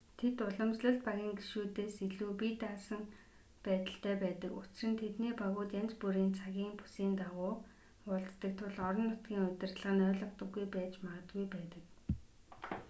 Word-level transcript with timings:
тэд 0.19 0.37
уламжлалт 0.47 1.01
багийн 1.07 1.33
гишүүдээс 1.39 1.95
илүү 2.07 2.31
бие 2.39 2.53
даасан 2.63 3.03
байдалтай 3.65 4.15
байдаг 4.23 4.51
учир 4.61 4.87
нь 4.91 4.99
тэдний 5.01 5.33
багууд 5.41 5.69
янз 5.81 5.93
бүрийн 6.01 6.31
цагийн 6.39 6.73
бүсийн 6.79 7.13
дагуу 7.21 7.53
уулздаг 8.09 8.53
тул 8.59 8.75
орон 8.87 9.05
нутгийн 9.09 9.45
удирдлага 9.49 9.93
нь 9.95 10.05
ойлгодоггүй 10.09 10.65
байж 10.73 10.93
магадгүй 11.05 11.45
байдаг 11.55 11.83